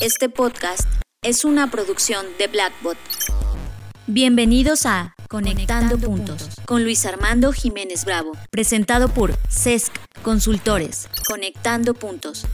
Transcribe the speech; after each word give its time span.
Este 0.00 0.28
podcast 0.28 0.88
es 1.22 1.44
una 1.44 1.70
producción 1.70 2.26
de 2.38 2.48
Blackbot. 2.48 2.96
Bienvenidos 4.06 4.86
a 4.86 5.14
Conectando, 5.28 5.98
Puntos 5.98 6.48
con 6.66 6.82
Luis 6.82 7.06
Armando 7.06 7.52
Jiménez 7.52 8.04
Bravo, 8.04 8.32
presentado 8.50 9.08
por 9.08 9.32
CESC 9.48 9.92
Consultores. 10.22 11.08
Conectando 11.28 11.94
Puntos. 11.94 12.46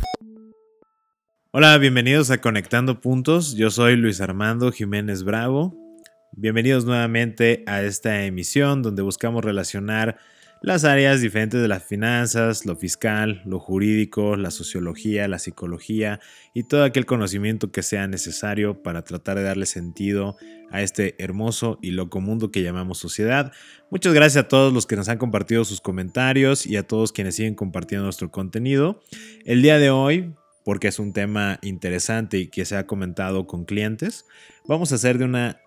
Hola, 1.51 1.77
bienvenidos 1.79 2.31
a 2.31 2.41
Conectando 2.41 3.01
Puntos. 3.01 3.57
Yo 3.57 3.71
soy 3.71 3.97
Luis 3.97 4.21
Armando 4.21 4.71
Jiménez 4.71 5.25
Bravo. 5.25 5.75
Bienvenidos 6.33 6.85
nuevamente 6.85 7.65
a 7.67 7.83
esta 7.83 8.25
emisión 8.25 8.83
donde 8.83 9.03
buscamos 9.03 9.45
relacionar 9.45 10.19
las 10.63 10.85
áreas 10.85 11.23
diferentes 11.23 11.61
de 11.61 11.69
las 11.69 11.85
finanzas, 11.85 12.67
lo 12.67 12.77
fiscal, 12.77 13.41
lo 13.47 13.59
jurídico, 13.59 14.37
la 14.37 14.51
sociología, 14.51 15.27
la 15.27 15.39
psicología 15.39 16.21
y 16.53 16.65
todo 16.65 16.85
aquel 16.85 17.07
conocimiento 17.07 17.73
que 17.73 17.83
sea 17.83 18.07
necesario 18.07 18.83
para 18.83 19.03
tratar 19.03 19.39
de 19.39 19.45
darle 19.45 19.65
sentido 19.65 20.37
a 20.71 20.83
este 20.83 21.15
hermoso 21.19 21.79
y 21.81 21.93
loco 21.93 22.21
mundo 22.21 22.51
que 22.51 22.63
llamamos 22.63 22.99
sociedad. 22.99 23.53
Muchas 23.91 24.13
gracias 24.13 24.45
a 24.45 24.49
todos 24.49 24.73
los 24.73 24.87
que 24.87 24.97
nos 24.97 25.09
han 25.09 25.19
compartido 25.19 25.65
sus 25.65 25.81
comentarios 25.81 26.67
y 26.67 26.77
a 26.77 26.87
todos 26.87 27.13
quienes 27.13 27.37
siguen 27.37 27.55
compartiendo 27.55 28.05
nuestro 28.05 28.31
contenido. 28.31 29.03
El 29.47 29.63
día 29.63 29.79
de 29.79 29.91
hoy, 29.91 30.35
porque 30.65 30.89
es 30.89 30.99
un 30.99 31.15
tema 31.15 31.59
interesante 31.63 32.39
y 32.39 32.49
que 32.49 32.67
se 32.67 32.77
ha 32.77 32.87
comentado 32.87 33.47
con 33.47 33.65
clientes, 33.65 34.27
vamos 34.67 34.93
a 34.93 34.97
hacer 34.97 35.17
de 35.17 35.25
una 35.25 35.59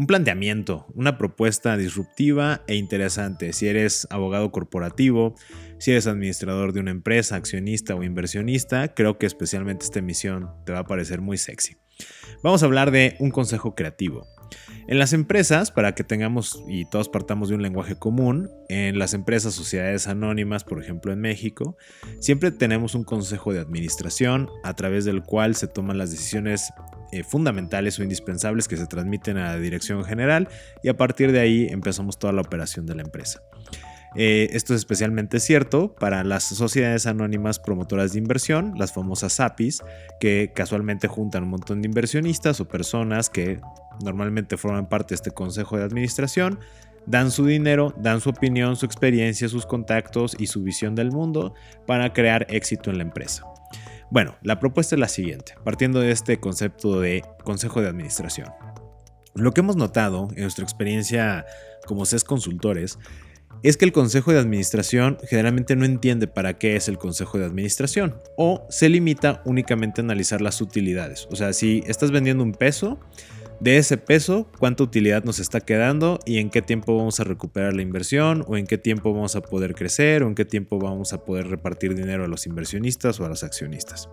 un 0.00 0.06
planteamiento, 0.06 0.86
una 0.94 1.18
propuesta 1.18 1.76
disruptiva 1.76 2.62
e 2.66 2.76
interesante. 2.76 3.52
Si 3.52 3.68
eres 3.68 4.06
abogado 4.08 4.50
corporativo, 4.50 5.34
si 5.78 5.90
eres 5.90 6.06
administrador 6.06 6.72
de 6.72 6.80
una 6.80 6.90
empresa, 6.90 7.36
accionista 7.36 7.94
o 7.94 8.02
inversionista, 8.02 8.94
creo 8.94 9.18
que 9.18 9.26
especialmente 9.26 9.84
esta 9.84 9.98
emisión 9.98 10.48
te 10.64 10.72
va 10.72 10.78
a 10.78 10.86
parecer 10.86 11.20
muy 11.20 11.36
sexy. 11.36 11.76
Vamos 12.42 12.62
a 12.62 12.66
hablar 12.66 12.92
de 12.92 13.14
un 13.18 13.30
consejo 13.30 13.74
creativo. 13.74 14.26
En 14.86 14.98
las 14.98 15.12
empresas, 15.12 15.70
para 15.70 15.94
que 15.94 16.04
tengamos 16.04 16.62
y 16.68 16.84
todos 16.84 17.08
partamos 17.08 17.48
de 17.48 17.54
un 17.54 17.62
lenguaje 17.62 17.96
común, 17.96 18.50
en 18.68 18.98
las 18.98 19.14
empresas, 19.14 19.54
sociedades 19.54 20.08
anónimas, 20.08 20.64
por 20.64 20.82
ejemplo 20.82 21.12
en 21.12 21.20
México, 21.20 21.76
siempre 22.20 22.50
tenemos 22.50 22.94
un 22.94 23.04
consejo 23.04 23.52
de 23.52 23.60
administración 23.60 24.48
a 24.64 24.74
través 24.74 25.04
del 25.04 25.22
cual 25.22 25.54
se 25.54 25.68
toman 25.68 25.98
las 25.98 26.10
decisiones 26.10 26.72
eh, 27.12 27.24
fundamentales 27.24 27.98
o 27.98 28.02
indispensables 28.02 28.68
que 28.68 28.76
se 28.76 28.86
transmiten 28.86 29.36
a 29.36 29.48
la 29.48 29.58
dirección 29.58 30.04
general 30.04 30.48
y 30.82 30.88
a 30.88 30.96
partir 30.96 31.32
de 31.32 31.40
ahí 31.40 31.66
empezamos 31.70 32.18
toda 32.18 32.32
la 32.32 32.40
operación 32.40 32.86
de 32.86 32.94
la 32.94 33.02
empresa. 33.02 33.42
Eh, 34.16 34.48
esto 34.52 34.74
es 34.74 34.80
especialmente 34.80 35.38
cierto 35.38 35.94
para 35.94 36.24
las 36.24 36.42
sociedades 36.42 37.06
anónimas 37.06 37.60
promotoras 37.60 38.12
de 38.12 38.18
inversión, 38.18 38.74
las 38.76 38.92
famosas 38.92 39.38
APIs, 39.38 39.82
que 40.18 40.52
casualmente 40.54 41.06
juntan 41.06 41.44
un 41.44 41.50
montón 41.50 41.80
de 41.80 41.86
inversionistas 41.86 42.60
o 42.60 42.66
personas 42.66 43.30
que 43.30 43.60
normalmente 44.02 44.56
forman 44.56 44.88
parte 44.88 45.10
de 45.10 45.16
este 45.16 45.30
consejo 45.30 45.76
de 45.76 45.84
administración, 45.84 46.58
dan 47.06 47.30
su 47.30 47.46
dinero, 47.46 47.94
dan 47.98 48.20
su 48.20 48.30
opinión, 48.30 48.76
su 48.76 48.86
experiencia, 48.86 49.48
sus 49.48 49.64
contactos 49.64 50.36
y 50.38 50.48
su 50.48 50.62
visión 50.62 50.94
del 50.94 51.12
mundo 51.12 51.54
para 51.86 52.12
crear 52.12 52.46
éxito 52.50 52.90
en 52.90 52.98
la 52.98 53.04
empresa. 53.04 53.44
Bueno, 54.10 54.34
la 54.42 54.58
propuesta 54.58 54.96
es 54.96 55.00
la 55.00 55.08
siguiente, 55.08 55.54
partiendo 55.64 56.00
de 56.00 56.10
este 56.10 56.40
concepto 56.40 57.00
de 57.00 57.22
consejo 57.44 57.80
de 57.80 57.88
administración. 57.88 58.48
Lo 59.36 59.52
que 59.52 59.60
hemos 59.60 59.76
notado 59.76 60.28
en 60.34 60.42
nuestra 60.42 60.64
experiencia 60.64 61.46
como 61.86 62.04
CES 62.04 62.24
consultores 62.24 62.98
es 63.62 63.76
que 63.76 63.84
el 63.84 63.92
consejo 63.92 64.32
de 64.32 64.38
administración 64.38 65.18
generalmente 65.28 65.76
no 65.76 65.84
entiende 65.84 66.26
para 66.26 66.58
qué 66.58 66.76
es 66.76 66.88
el 66.88 66.98
consejo 66.98 67.38
de 67.38 67.44
administración 67.44 68.16
o 68.36 68.66
se 68.70 68.88
limita 68.88 69.42
únicamente 69.44 70.00
a 70.00 70.04
analizar 70.04 70.40
las 70.40 70.60
utilidades. 70.60 71.28
O 71.30 71.36
sea, 71.36 71.52
si 71.52 71.82
estás 71.86 72.10
vendiendo 72.10 72.42
un 72.42 72.52
peso, 72.52 72.98
de 73.60 73.76
ese 73.76 73.98
peso, 73.98 74.50
cuánta 74.58 74.82
utilidad 74.82 75.22
nos 75.24 75.38
está 75.38 75.60
quedando 75.60 76.18
y 76.24 76.38
en 76.38 76.48
qué 76.48 76.62
tiempo 76.62 76.96
vamos 76.96 77.20
a 77.20 77.24
recuperar 77.24 77.74
la 77.74 77.82
inversión 77.82 78.42
o 78.48 78.56
en 78.56 78.66
qué 78.66 78.78
tiempo 78.78 79.12
vamos 79.12 79.36
a 79.36 79.42
poder 79.42 79.74
crecer 79.74 80.22
o 80.22 80.28
en 80.28 80.34
qué 80.34 80.46
tiempo 80.46 80.78
vamos 80.78 81.12
a 81.12 81.24
poder 81.24 81.48
repartir 81.48 81.94
dinero 81.94 82.24
a 82.24 82.28
los 82.28 82.46
inversionistas 82.46 83.20
o 83.20 83.26
a 83.26 83.28
los 83.28 83.44
accionistas. 83.44 84.08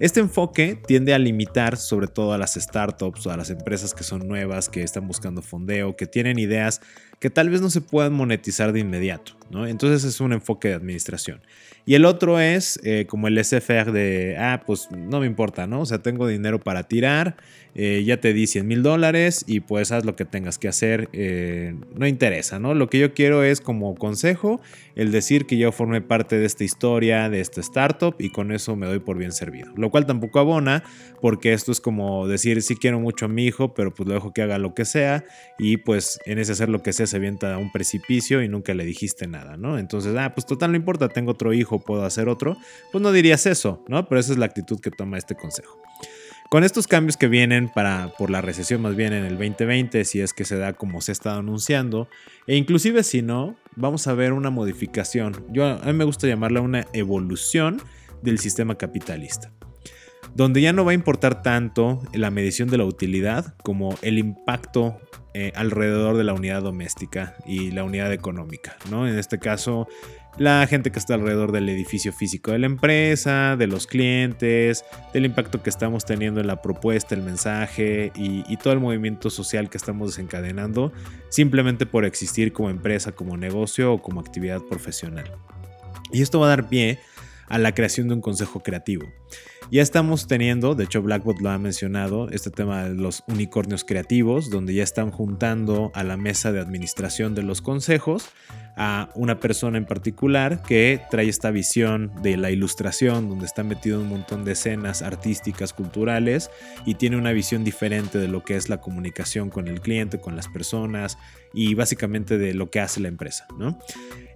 Este 0.00 0.18
enfoque 0.18 0.76
tiende 0.88 1.14
a 1.14 1.20
limitar 1.20 1.76
sobre 1.76 2.08
todo 2.08 2.32
a 2.32 2.38
las 2.38 2.54
startups 2.54 3.28
o 3.28 3.30
a 3.30 3.36
las 3.36 3.50
empresas 3.50 3.94
que 3.94 4.02
son 4.02 4.26
nuevas, 4.26 4.68
que 4.68 4.82
están 4.82 5.06
buscando 5.06 5.40
fondeo, 5.40 5.94
que 5.94 6.06
tienen 6.06 6.40
ideas 6.40 6.80
que 7.24 7.30
tal 7.30 7.48
vez 7.48 7.62
no 7.62 7.70
se 7.70 7.80
puedan 7.80 8.12
monetizar 8.12 8.74
de 8.74 8.80
inmediato. 8.80 9.32
¿no? 9.50 9.66
Entonces 9.66 10.04
es 10.04 10.20
un 10.20 10.32
enfoque 10.32 10.68
de 10.68 10.74
administración. 10.74 11.40
Y 11.86 11.94
el 11.94 12.06
otro 12.06 12.40
es 12.40 12.80
eh, 12.82 13.06
como 13.06 13.28
el 13.28 13.42
SFR 13.42 13.92
de, 13.92 14.36
ah, 14.38 14.62
pues 14.66 14.88
no 14.90 15.20
me 15.20 15.26
importa, 15.26 15.66
¿no? 15.66 15.82
O 15.82 15.86
sea, 15.86 15.98
tengo 15.98 16.26
dinero 16.26 16.58
para 16.58 16.84
tirar, 16.84 17.36
eh, 17.74 18.02
ya 18.06 18.20
te 18.20 18.32
di 18.32 18.46
100 18.46 18.66
mil 18.66 18.82
dólares 18.82 19.44
y 19.46 19.60
pues 19.60 19.92
haz 19.92 20.06
lo 20.06 20.16
que 20.16 20.24
tengas 20.24 20.56
que 20.56 20.68
hacer, 20.68 21.10
eh, 21.12 21.74
no 21.94 22.06
interesa, 22.06 22.58
¿no? 22.58 22.72
Lo 22.72 22.88
que 22.88 22.98
yo 22.98 23.12
quiero 23.12 23.44
es 23.44 23.60
como 23.60 23.94
consejo 23.96 24.62
el 24.94 25.12
decir 25.12 25.44
que 25.44 25.58
yo 25.58 25.72
formé 25.72 26.00
parte 26.00 26.38
de 26.38 26.46
esta 26.46 26.64
historia, 26.64 27.28
de 27.28 27.40
esta 27.40 27.60
startup 27.60 28.14
y 28.18 28.30
con 28.30 28.50
eso 28.50 28.76
me 28.76 28.86
doy 28.86 29.00
por 29.00 29.18
bien 29.18 29.32
servido. 29.32 29.70
Lo 29.76 29.90
cual 29.90 30.06
tampoco 30.06 30.38
abona 30.38 30.84
porque 31.20 31.52
esto 31.52 31.70
es 31.70 31.80
como 31.80 32.26
decir, 32.28 32.62
sí 32.62 32.76
quiero 32.76 32.98
mucho 32.98 33.26
a 33.26 33.28
mi 33.28 33.44
hijo, 33.44 33.74
pero 33.74 33.92
pues 33.92 34.08
lo 34.08 34.14
dejo 34.14 34.32
que 34.32 34.40
haga 34.40 34.56
lo 34.56 34.72
que 34.72 34.86
sea 34.86 35.24
y 35.58 35.76
pues 35.76 36.18
en 36.24 36.38
ese 36.38 36.52
hacer 36.52 36.70
lo 36.70 36.82
que 36.82 36.94
sea 36.94 37.06
se 37.14 37.18
avienta 37.18 37.54
a 37.54 37.58
un 37.58 37.70
precipicio 37.70 38.42
y 38.42 38.48
nunca 38.48 38.74
le 38.74 38.84
dijiste 38.84 39.28
nada, 39.28 39.56
¿no? 39.56 39.78
Entonces, 39.78 40.16
ah, 40.16 40.34
pues 40.34 40.46
total 40.46 40.72
no 40.72 40.76
importa, 40.76 41.08
tengo 41.08 41.30
otro 41.30 41.52
hijo 41.52 41.78
puedo 41.78 42.04
hacer 42.04 42.28
otro, 42.28 42.56
pues 42.90 43.00
no 43.00 43.12
dirías 43.12 43.46
eso, 43.46 43.84
¿no? 43.86 44.08
Pero 44.08 44.20
esa 44.20 44.32
es 44.32 44.38
la 44.38 44.46
actitud 44.46 44.80
que 44.80 44.90
toma 44.90 45.16
este 45.16 45.36
consejo. 45.36 45.78
Con 46.50 46.64
estos 46.64 46.88
cambios 46.88 47.16
que 47.16 47.28
vienen 47.28 47.68
para, 47.68 48.12
por 48.18 48.30
la 48.30 48.40
recesión 48.40 48.82
más 48.82 48.96
bien 48.96 49.12
en 49.12 49.24
el 49.24 49.38
2020, 49.38 50.04
si 50.04 50.22
es 50.22 50.32
que 50.32 50.44
se 50.44 50.56
da 50.56 50.72
como 50.72 51.00
se 51.00 51.12
ha 51.12 51.14
estado 51.14 51.38
anunciando, 51.38 52.08
e 52.48 52.56
inclusive 52.56 53.04
si 53.04 53.22
no, 53.22 53.54
vamos 53.76 54.08
a 54.08 54.14
ver 54.14 54.32
una 54.32 54.50
modificación. 54.50 55.46
Yo 55.50 55.66
a 55.66 55.86
mí 55.86 55.92
me 55.92 56.02
gusta 56.02 56.26
llamarla 56.26 56.62
una 56.62 56.84
evolución 56.92 57.80
del 58.22 58.40
sistema 58.40 58.76
capitalista 58.76 59.52
donde 60.34 60.60
ya 60.60 60.72
no 60.72 60.84
va 60.84 60.90
a 60.90 60.94
importar 60.94 61.42
tanto 61.42 62.02
la 62.12 62.30
medición 62.30 62.68
de 62.68 62.78
la 62.78 62.84
utilidad 62.84 63.54
como 63.62 63.96
el 64.02 64.18
impacto 64.18 64.98
eh, 65.32 65.52
alrededor 65.54 66.16
de 66.16 66.24
la 66.24 66.32
unidad 66.34 66.62
doméstica 66.62 67.36
y 67.46 67.70
la 67.70 67.84
unidad 67.84 68.12
económica, 68.12 68.76
¿no? 68.90 69.08
En 69.08 69.18
este 69.18 69.38
caso, 69.38 69.88
la 70.36 70.66
gente 70.68 70.90
que 70.90 70.98
está 70.98 71.14
alrededor 71.14 71.52
del 71.52 71.68
edificio 71.68 72.12
físico 72.12 72.52
de 72.52 72.58
la 72.58 72.66
empresa, 72.66 73.56
de 73.56 73.66
los 73.66 73.86
clientes, 73.86 74.84
del 75.12 75.24
impacto 75.24 75.62
que 75.62 75.70
estamos 75.70 76.04
teniendo 76.04 76.40
en 76.40 76.48
la 76.48 76.62
propuesta, 76.62 77.14
el 77.14 77.22
mensaje 77.22 78.12
y, 78.16 78.44
y, 78.48 78.56
todo 78.56 78.72
el 78.72 78.80
movimiento 78.80 79.30
social 79.30 79.70
que 79.70 79.76
estamos 79.76 80.10
desencadenando 80.10 80.92
simplemente 81.30 81.86
por 81.86 82.04
existir 82.04 82.52
como 82.52 82.70
empresa, 82.70 83.12
como 83.12 83.36
negocio 83.36 83.92
o 83.92 84.02
como 84.02 84.20
actividad 84.20 84.60
profesional. 84.62 85.30
Y 86.12 86.22
esto 86.22 86.38
va 86.38 86.46
a 86.46 86.50
dar 86.50 86.68
pie 86.68 87.00
a 87.54 87.58
la 87.58 87.72
creación 87.72 88.08
de 88.08 88.14
un 88.14 88.20
consejo 88.20 88.64
creativo. 88.64 89.06
Ya 89.70 89.80
estamos 89.80 90.26
teniendo, 90.26 90.74
de 90.74 90.84
hecho 90.84 91.02
Blackbot 91.02 91.40
lo 91.40 91.50
ha 91.50 91.58
mencionado, 91.58 92.28
este 92.30 92.50
tema 92.50 92.88
de 92.88 92.96
los 92.96 93.22
unicornios 93.28 93.84
creativos, 93.84 94.50
donde 94.50 94.74
ya 94.74 94.82
están 94.82 95.12
juntando 95.12 95.92
a 95.94 96.02
la 96.02 96.16
mesa 96.16 96.50
de 96.50 96.58
administración 96.58 97.36
de 97.36 97.44
los 97.44 97.62
consejos 97.62 98.28
a 98.76 99.10
una 99.14 99.38
persona 99.38 99.78
en 99.78 99.86
particular 99.86 100.62
que 100.62 101.00
trae 101.12 101.28
esta 101.28 101.52
visión 101.52 102.10
de 102.22 102.36
la 102.36 102.50
ilustración, 102.50 103.28
donde 103.28 103.46
está 103.46 103.62
metido 103.62 104.00
un 104.00 104.08
montón 104.08 104.44
de 104.44 104.50
escenas 104.52 105.02
artísticas, 105.02 105.72
culturales, 105.72 106.50
y 106.84 106.96
tiene 106.96 107.16
una 107.16 107.30
visión 107.30 107.62
diferente 107.62 108.18
de 108.18 108.26
lo 108.26 108.42
que 108.42 108.56
es 108.56 108.68
la 108.68 108.80
comunicación 108.80 109.48
con 109.48 109.68
el 109.68 109.80
cliente, 109.80 110.20
con 110.20 110.34
las 110.34 110.48
personas, 110.48 111.18
y 111.52 111.74
básicamente 111.76 112.36
de 112.36 112.52
lo 112.52 112.68
que 112.68 112.80
hace 112.80 112.98
la 112.98 113.06
empresa. 113.06 113.46
¿no? 113.56 113.78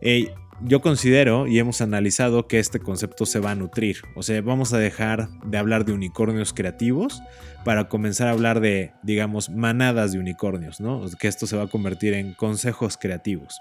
Eh, 0.03 0.33
yo 0.63 0.81
considero 0.81 1.47
y 1.47 1.59
hemos 1.59 1.81
analizado 1.81 2.47
que 2.47 2.59
este 2.59 2.81
concepto 2.81 3.27
se 3.27 3.39
va 3.39 3.53
a 3.53 3.55
nutrir. 3.55 3.99
O 4.15 4.23
sea, 4.23 4.41
vamos 4.43 4.73
a 4.73 4.79
dejar 4.79 5.29
de 5.45 5.59
hablar 5.59 5.85
de 5.85 5.93
unicornios 5.93 6.53
creativos 6.53 7.23
para 7.65 7.89
comenzar 7.89 8.29
a 8.29 8.33
hablar 8.33 8.61
de, 8.61 8.93
digamos, 9.03 9.51
manadas 9.51 10.13
de 10.13 10.19
unicornios, 10.19 10.81
¿no? 10.81 11.05
Que 11.19 11.29
esto 11.29 11.47
se 11.47 11.57
va 11.57 11.65
a 11.65 11.69
convertir 11.69 12.15
en 12.15 12.35
consejos 12.35 12.97
creativos. 12.97 13.61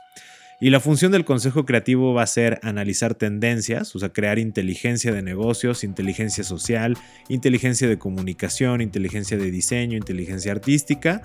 Y 0.60 0.72
la 0.72 0.80
función 0.80 1.12
del 1.12 1.24
consejo 1.24 1.66
creativo 1.66 2.16
va 2.16 2.24
a 2.24 2.28
ser 2.28 2.60
analizar 2.64 3.14
tendencias, 3.14 3.96
o 3.96 4.00
sea, 4.00 4.10
crear 4.10 4.40
inteligencia 4.40 5.14
de 5.14 5.22
negocios, 5.22 5.84
inteligencia 5.84 6.44
social, 6.44 6.98
inteligencia 7.30 7.88
de 7.88 8.00
comunicación, 8.00 8.82
inteligencia 8.82 9.38
de 9.38 9.52
diseño, 9.52 9.98
inteligencia 9.98 10.52
artística, 10.52 11.22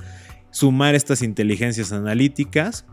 sumar 0.50 0.94
estas 0.94 1.22
inteligencias 1.22 1.92
analíticas 1.92 2.84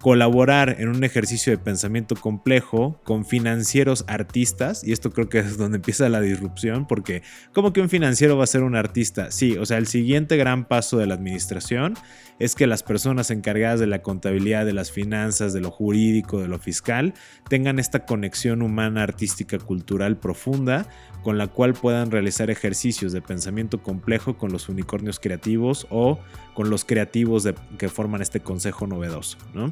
colaborar 0.00 0.76
en 0.78 0.88
un 0.88 1.02
ejercicio 1.02 1.50
de 1.50 1.58
pensamiento 1.58 2.14
complejo 2.14 3.00
con 3.04 3.24
financieros 3.24 4.04
artistas, 4.06 4.84
y 4.84 4.92
esto 4.92 5.10
creo 5.10 5.28
que 5.28 5.40
es 5.40 5.58
donde 5.58 5.76
empieza 5.76 6.08
la 6.08 6.20
disrupción, 6.20 6.86
porque 6.86 7.22
¿cómo 7.52 7.72
que 7.72 7.80
un 7.80 7.88
financiero 7.88 8.36
va 8.36 8.44
a 8.44 8.46
ser 8.48 8.62
un 8.62 8.76
artista? 8.76 9.30
Sí, 9.30 9.56
o 9.56 9.66
sea, 9.66 9.78
el 9.78 9.86
siguiente 9.86 10.36
gran 10.36 10.66
paso 10.66 10.98
de 10.98 11.06
la 11.06 11.14
administración 11.14 11.94
es 12.38 12.54
que 12.54 12.68
las 12.68 12.84
personas 12.84 13.32
encargadas 13.32 13.80
de 13.80 13.88
la 13.88 14.02
contabilidad, 14.02 14.64
de 14.64 14.72
las 14.72 14.92
finanzas, 14.92 15.52
de 15.52 15.60
lo 15.60 15.70
jurídico, 15.72 16.40
de 16.40 16.46
lo 16.46 16.58
fiscal, 16.60 17.14
tengan 17.48 17.80
esta 17.80 18.06
conexión 18.06 18.62
humana, 18.62 19.02
artística, 19.02 19.58
cultural 19.58 20.16
profunda, 20.16 20.86
con 21.22 21.36
la 21.36 21.48
cual 21.48 21.74
puedan 21.74 22.10
realizar 22.12 22.48
ejercicios 22.50 23.12
de 23.12 23.20
pensamiento 23.20 23.82
complejo 23.82 24.38
con 24.38 24.52
los 24.52 24.68
unicornios 24.68 25.18
creativos 25.18 25.86
o 25.90 26.20
con 26.54 26.70
los 26.70 26.84
creativos 26.84 27.48
que 27.76 27.88
forman 27.88 28.22
este 28.22 28.40
consejo 28.40 28.86
novedoso. 28.86 29.36
¿no? 29.52 29.70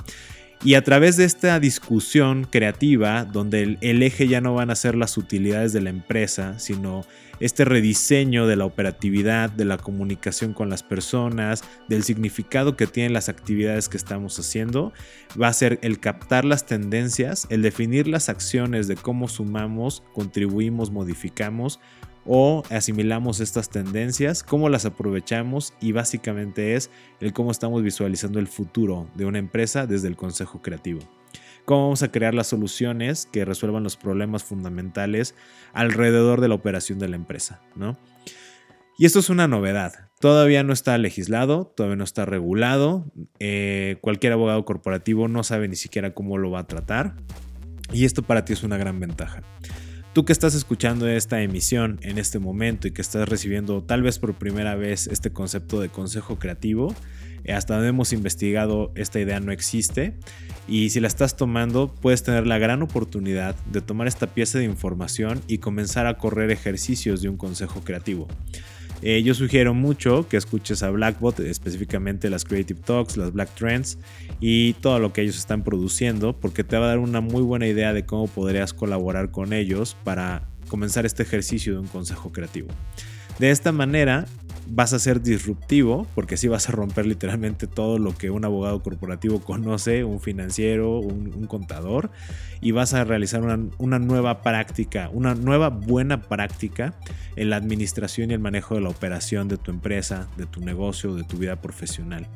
Y 0.64 0.74
a 0.74 0.82
través 0.82 1.16
de 1.16 1.24
esta 1.24 1.60
discusión 1.60 2.44
creativa, 2.50 3.24
donde 3.24 3.78
el, 3.80 4.02
eje 4.02 4.26
ya 4.26 4.40
no 4.40 4.54
van 4.54 4.70
a 4.70 4.74
ser 4.74 4.96
las 4.96 5.16
utilidades 5.18 5.72
de 5.72 5.82
la 5.82 5.90
empresa, 5.90 6.58
sino 6.58 7.04
este 7.40 7.66
rediseño 7.66 8.46
de 8.46 8.56
la 8.56 8.64
operatividad, 8.64 9.50
de 9.50 9.66
la 9.66 9.76
comunicación 9.76 10.54
con 10.54 10.70
las 10.70 10.82
personas, 10.82 11.62
del 11.88 12.02
significado 12.02 12.74
que 12.74 12.86
tienen 12.86 13.12
las 13.12 13.28
actividades 13.28 13.90
que 13.90 13.98
estamos 13.98 14.38
haciendo, 14.38 14.92
va 15.40 15.48
a 15.48 15.52
ser 15.52 15.78
el 15.82 16.00
captar 16.00 16.46
las 16.46 16.64
tendencias, 16.64 17.46
el 17.50 17.60
definir 17.60 18.08
las 18.08 18.30
acciones 18.30 18.88
de 18.88 18.96
cómo 18.96 19.28
sumamos, 19.28 20.02
contribuimos, 20.14 20.90
modificamos 20.90 21.80
o 22.26 22.62
asimilamos 22.70 23.40
estas 23.40 23.70
tendencias, 23.70 24.43
cómo 24.43 24.69
las 24.69 24.84
aprovechamos 24.84 25.75
y 25.81 25.93
básicamente 25.93 26.75
es 26.75 26.90
el 27.20 27.32
cómo 27.32 27.50
estamos 27.50 27.82
visualizando 27.82 28.38
el 28.38 28.49
futuro 28.49 29.08
de 29.14 29.25
una 29.25 29.38
empresa 29.38 29.87
desde 29.87 30.08
el 30.08 30.17
consejo 30.17 30.62
creativo. 30.62 31.00
Cómo 31.64 31.84
vamos 31.84 32.02
a 32.02 32.12
crear 32.12 32.34
las 32.34 32.46
soluciones 32.46 33.26
que 33.26 33.44
resuelvan 33.44 33.82
los 33.82 33.96
problemas 33.96 34.44
fundamentales 34.44 35.34
alrededor 35.73 36.40
de 36.40 36.49
la 36.49 36.55
operación 36.55 36.99
de 36.99 37.08
la 37.08 37.17
empresa, 37.17 37.61
¿no? 37.75 37.96
Y 38.99 39.05
esto 39.05 39.19
es 39.19 39.28
una 39.28 39.46
novedad. 39.46 40.08
Todavía 40.20 40.62
no 40.62 40.73
está 40.73 40.96
legislado, 40.96 41.67
todavía 41.67 41.96
no 41.96 42.05
está 42.05 42.25
regulado. 42.25 43.05
Eh, 43.38 43.99
cualquier 44.00 44.32
abogado 44.32 44.64
corporativo 44.64 45.28
no 45.28 45.43
sabe 45.43 45.69
ni 45.69 45.76
siquiera 45.76 46.14
cómo 46.14 46.38
lo 46.38 46.50
va 46.50 46.61
a 46.61 46.67
tratar. 46.67 47.17
Y 47.93 48.05
esto 48.06 48.23
para 48.23 48.44
ti 48.44 48.55
es 48.55 48.62
una 48.62 48.78
gran 48.78 48.99
ventaja. 48.99 49.43
Tú 50.16 50.24
que 50.24 50.32
estás 50.32 50.54
escuchando 50.54 51.06
esta 51.06 51.42
emisión 51.42 51.98
en 52.00 52.16
este 52.16 52.38
momento 52.38 52.88
y 52.88 52.92
que 52.92 53.02
estás 53.02 53.28
recibiendo 53.28 53.82
tal 53.82 54.00
vez 54.00 54.18
por 54.18 54.32
primera 54.32 54.74
vez 54.74 55.08
este 55.08 55.30
concepto 55.30 55.78
de 55.78 55.90
consejo 55.90 56.38
creativo, 56.38 56.94
eh, 57.44 57.52
hasta 57.52 57.74
donde 57.74 57.90
hemos 57.90 58.14
investigado 58.14 58.92
esta 58.94 59.20
idea 59.20 59.40
no 59.40 59.52
existe 59.52 60.14
y 60.66 60.88
si 60.88 61.00
la 61.00 61.08
estás 61.08 61.36
tomando 61.36 61.94
puedes 61.94 62.22
tener 62.22 62.46
la 62.46 62.56
gran 62.56 62.80
oportunidad 62.80 63.56
de 63.66 63.82
tomar 63.82 64.06
esta 64.06 64.28
pieza 64.28 64.56
de 64.56 64.64
información 64.64 65.42
y 65.48 65.58
comenzar 65.58 66.06
a 66.06 66.16
correr 66.16 66.50
ejercicios 66.50 67.20
de 67.20 67.28
un 67.28 67.36
consejo 67.36 67.82
creativo. 67.84 68.26
Eh, 69.02 69.22
yo 69.22 69.34
sugiero 69.34 69.75
mucho 69.75 70.26
que 70.28 70.37
escuches 70.37 70.82
a 70.82 70.90
Blackbot, 70.90 71.40
específicamente 71.40 72.31
las 72.31 72.44
Creative 72.44 72.81
Talks, 72.81 73.16
las 73.16 73.32
Black 73.32 73.54
Trends 73.54 73.98
y 74.40 74.72
todo 74.75 74.98
lo 74.98 75.12
que 75.12 75.22
ellos 75.22 75.37
están 75.37 75.64
produciendo, 75.64 76.32
porque 76.38 76.64
te 76.64 76.76
va 76.78 76.87
a 76.87 76.88
dar 76.88 76.98
una 76.98 77.20
muy 77.20 77.43
buena 77.43 77.66
idea 77.66 77.93
de 77.93 78.06
cómo 78.06 78.26
podrías 78.26 78.72
colaborar 78.72 79.31
con 79.31 79.52
ellos 79.52 79.96
para 80.02 80.48
comenzar 80.69 81.06
este 81.06 81.22
ejercicio 81.22 81.75
de 81.75 81.81
un 81.81 81.87
consejo 81.87 82.32
creativo. 82.32 82.69
De 83.38 83.50
esta 83.50 83.72
manera 83.72 84.26
vas 84.68 84.92
a 84.92 84.98
ser 84.98 85.22
disruptivo, 85.22 86.06
porque 86.14 86.36
sí 86.36 86.48
vas 86.48 86.68
a 86.68 86.72
romper 86.72 87.06
literalmente 87.06 87.66
todo 87.66 87.98
lo 87.98 88.16
que 88.16 88.30
un 88.30 88.44
abogado 88.44 88.82
corporativo 88.82 89.40
conoce, 89.40 90.04
un 90.04 90.20
financiero, 90.20 90.98
un, 90.98 91.46
contador, 91.46 92.10
y 92.60 92.72
vas 92.72 92.94
a 92.94 93.04
realizar 93.04 93.42
una, 93.42 93.58
una, 93.78 93.98
nueva 93.98 94.42
práctica, 94.42 95.08
una 95.12 95.34
nueva 95.34 95.68
buena 95.68 96.22
práctica 96.22 96.94
en 97.36 97.50
la 97.50 97.56
administración 97.56 98.30
y 98.30 98.34
el 98.34 98.40
manejo 98.40 98.74
de 98.74 98.80
la 98.80 98.88
operación 98.88 99.48
de 99.48 99.56
tu 99.56 99.70
empresa, 99.70 100.28
de 100.36 100.46
tu 100.46 100.60
negocio, 100.60 101.14
de 101.14 101.22
tu 101.22 101.36
vida 101.36 101.56
profesional. 101.56 102.26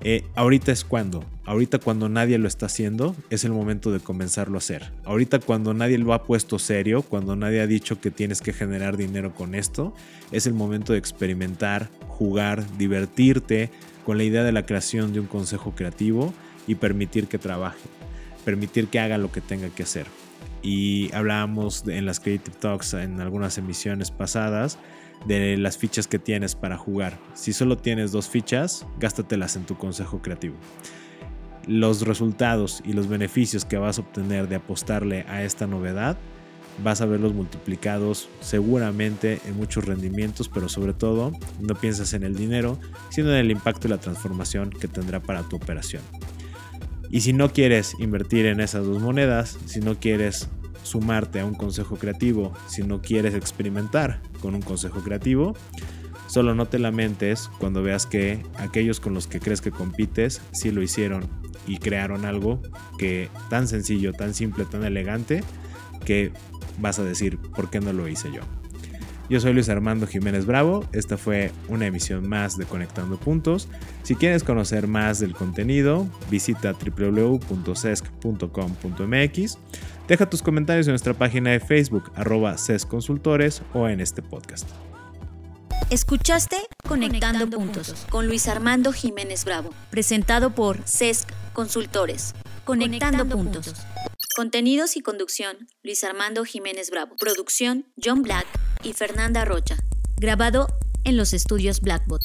Eh, 0.00 0.24
ahorita 0.36 0.70
es 0.70 0.84
cuando, 0.84 1.24
ahorita 1.44 1.78
cuando 1.78 2.08
nadie 2.08 2.38
lo 2.38 2.46
está 2.46 2.66
haciendo, 2.66 3.16
es 3.30 3.44
el 3.44 3.50
momento 3.50 3.90
de 3.90 3.98
comenzarlo 3.98 4.56
a 4.56 4.58
hacer. 4.58 4.92
Ahorita 5.04 5.40
cuando 5.40 5.74
nadie 5.74 5.98
lo 5.98 6.14
ha 6.14 6.22
puesto 6.22 6.58
serio, 6.58 7.02
cuando 7.02 7.34
nadie 7.34 7.60
ha 7.60 7.66
dicho 7.66 8.00
que 8.00 8.10
tienes 8.10 8.40
que 8.40 8.52
generar 8.52 8.96
dinero 8.96 9.34
con 9.34 9.54
esto, 9.54 9.92
es 10.30 10.46
el 10.46 10.54
momento 10.54 10.92
de 10.92 11.00
experimentar, 11.00 11.88
jugar, 12.06 12.64
divertirte 12.78 13.70
con 14.04 14.18
la 14.18 14.24
idea 14.24 14.44
de 14.44 14.52
la 14.52 14.66
creación 14.66 15.12
de 15.12 15.20
un 15.20 15.26
consejo 15.26 15.74
creativo 15.74 16.32
y 16.66 16.76
permitir 16.76 17.26
que 17.26 17.38
trabaje, 17.38 17.88
permitir 18.44 18.86
que 18.86 19.00
haga 19.00 19.18
lo 19.18 19.32
que 19.32 19.40
tenga 19.40 19.68
que 19.68 19.82
hacer. 19.82 20.06
Y 20.62 21.12
hablábamos 21.14 21.84
en 21.86 22.06
las 22.06 22.20
Creative 22.20 22.56
Talks 22.58 22.94
en 22.94 23.20
algunas 23.20 23.58
emisiones 23.58 24.10
pasadas 24.10 24.78
de 25.26 25.56
las 25.56 25.78
fichas 25.78 26.06
que 26.06 26.18
tienes 26.18 26.54
para 26.54 26.76
jugar. 26.76 27.18
Si 27.34 27.52
solo 27.52 27.76
tienes 27.76 28.12
dos 28.12 28.28
fichas, 28.28 28.86
gástatelas 28.98 29.56
en 29.56 29.64
tu 29.64 29.76
consejo 29.76 30.22
creativo. 30.22 30.56
Los 31.66 32.02
resultados 32.02 32.82
y 32.84 32.92
los 32.92 33.08
beneficios 33.08 33.64
que 33.64 33.76
vas 33.76 33.98
a 33.98 34.02
obtener 34.02 34.48
de 34.48 34.56
apostarle 34.56 35.24
a 35.28 35.42
esta 35.42 35.66
novedad, 35.66 36.16
vas 36.82 37.00
a 37.00 37.06
verlos 37.06 37.34
multiplicados 37.34 38.28
seguramente 38.40 39.40
en 39.46 39.56
muchos 39.56 39.84
rendimientos, 39.84 40.48
pero 40.48 40.68
sobre 40.68 40.94
todo 40.94 41.32
no 41.60 41.74
piensas 41.74 42.14
en 42.14 42.22
el 42.22 42.36
dinero, 42.36 42.78
sino 43.10 43.30
en 43.30 43.36
el 43.36 43.50
impacto 43.50 43.88
y 43.88 43.90
la 43.90 43.98
transformación 43.98 44.70
que 44.70 44.88
tendrá 44.88 45.20
para 45.20 45.42
tu 45.42 45.56
operación. 45.56 46.02
Y 47.10 47.22
si 47.22 47.32
no 47.32 47.52
quieres 47.52 47.94
invertir 47.98 48.46
en 48.46 48.60
esas 48.60 48.84
dos 48.84 49.00
monedas, 49.00 49.58
si 49.66 49.80
no 49.80 49.98
quieres 49.98 50.48
sumarte 50.82 51.40
a 51.40 51.46
un 51.46 51.54
consejo 51.54 51.96
creativo, 51.96 52.52
si 52.66 52.82
no 52.82 53.00
quieres 53.00 53.34
experimentar 53.34 54.20
con 54.40 54.54
un 54.54 54.62
consejo 54.62 55.00
creativo, 55.00 55.54
solo 56.26 56.54
no 56.54 56.66
te 56.66 56.78
lamentes 56.78 57.50
cuando 57.58 57.82
veas 57.82 58.06
que 58.06 58.42
aquellos 58.56 59.00
con 59.00 59.14
los 59.14 59.26
que 59.26 59.40
crees 59.40 59.60
que 59.60 59.70
compites 59.70 60.40
sí 60.52 60.70
lo 60.70 60.82
hicieron 60.82 61.28
y 61.66 61.78
crearon 61.78 62.24
algo 62.24 62.62
que 62.98 63.28
tan 63.50 63.68
sencillo, 63.68 64.12
tan 64.12 64.34
simple, 64.34 64.64
tan 64.64 64.84
elegante 64.84 65.42
que 66.04 66.32
vas 66.78 66.98
a 66.98 67.04
decir, 67.04 67.38
¿por 67.38 67.70
qué 67.70 67.80
no 67.80 67.92
lo 67.92 68.08
hice 68.08 68.30
yo? 68.32 68.42
Yo 69.28 69.40
soy 69.40 69.52
Luis 69.52 69.68
Armando 69.68 70.06
Jiménez 70.06 70.46
Bravo, 70.46 70.88
esta 70.92 71.18
fue 71.18 71.52
una 71.68 71.84
emisión 71.84 72.26
más 72.26 72.56
de 72.56 72.64
Conectando 72.64 73.20
Puntos. 73.20 73.68
Si 74.02 74.14
quieres 74.14 74.42
conocer 74.42 74.86
más 74.86 75.18
del 75.18 75.34
contenido, 75.34 76.08
visita 76.30 76.72
www.cesc.com.mx. 76.72 79.58
Deja 80.08 80.30
tus 80.30 80.42
comentarios 80.42 80.86
en 80.86 80.92
nuestra 80.92 81.12
página 81.12 81.50
de 81.50 81.60
Facebook, 81.60 82.10
arroba 82.14 82.56
Consultores 82.88 83.60
o 83.74 83.86
en 83.88 84.00
este 84.00 84.22
podcast. 84.22 84.66
Escuchaste 85.90 86.56
Conectando, 86.86 87.50
puntos, 87.50 88.06
con 88.08 88.28
Luis 88.28 88.48
Armando 88.48 88.92
Jiménez 88.92 89.44
Bravo, 89.44 89.74
presentado 89.90 90.54
por 90.54 90.78
CESC 90.86 91.28
Consultores. 91.52 92.34
Conectando, 92.64 93.26
puntos. 93.26 93.74
Contenidos 94.34 94.96
y 94.96 95.02
conducción, 95.02 95.68
Luis 95.82 96.02
Armando 96.02 96.46
Jiménez 96.46 96.90
Bravo. 96.90 97.14
Producción, 97.16 97.84
John 98.02 98.22
Black 98.22 98.46
y 98.82 98.92
Fernanda 98.92 99.44
Rocha. 99.44 99.76
Grabado 100.16 100.66
en 101.04 101.16
los 101.16 101.32
estudios 101.32 101.80
Blackbot. 101.80 102.22